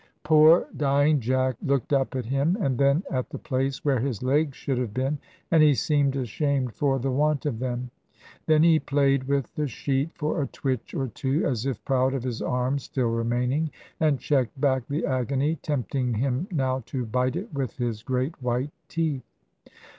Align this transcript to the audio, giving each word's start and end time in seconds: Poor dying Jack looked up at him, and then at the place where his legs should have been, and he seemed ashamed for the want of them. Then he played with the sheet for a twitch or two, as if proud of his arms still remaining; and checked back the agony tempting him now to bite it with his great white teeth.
Poor 0.23 0.65
dying 0.75 1.19
Jack 1.19 1.57
looked 1.61 1.93
up 1.93 2.15
at 2.15 2.25
him, 2.25 2.57
and 2.59 2.79
then 2.79 3.03
at 3.11 3.29
the 3.29 3.37
place 3.37 3.85
where 3.85 3.99
his 3.99 4.23
legs 4.23 4.57
should 4.57 4.79
have 4.79 4.95
been, 4.95 5.19
and 5.51 5.61
he 5.61 5.75
seemed 5.75 6.15
ashamed 6.15 6.73
for 6.73 6.97
the 6.97 7.11
want 7.11 7.45
of 7.45 7.59
them. 7.59 7.91
Then 8.47 8.63
he 8.63 8.79
played 8.79 9.25
with 9.25 9.53
the 9.53 9.67
sheet 9.67 10.09
for 10.15 10.41
a 10.41 10.47
twitch 10.47 10.95
or 10.95 11.09
two, 11.09 11.45
as 11.45 11.67
if 11.67 11.85
proud 11.85 12.15
of 12.15 12.23
his 12.23 12.41
arms 12.41 12.81
still 12.81 13.09
remaining; 13.09 13.69
and 13.99 14.19
checked 14.19 14.59
back 14.59 14.87
the 14.87 15.05
agony 15.05 15.57
tempting 15.61 16.15
him 16.15 16.47
now 16.49 16.81
to 16.87 17.05
bite 17.05 17.35
it 17.35 17.53
with 17.53 17.77
his 17.77 18.01
great 18.01 18.41
white 18.41 18.71
teeth. 18.87 19.29